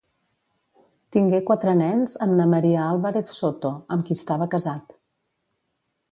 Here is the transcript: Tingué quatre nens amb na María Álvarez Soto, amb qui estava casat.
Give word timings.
Tingué 1.15 1.41
quatre 1.49 1.73
nens 1.81 2.15
amb 2.25 2.33
na 2.39 2.47
María 2.53 2.81
Álvarez 2.85 3.33
Soto, 3.41 3.71
amb 3.97 4.07
qui 4.07 4.17
estava 4.21 4.49
casat. 4.55 4.97